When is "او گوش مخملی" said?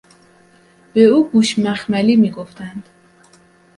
1.01-2.15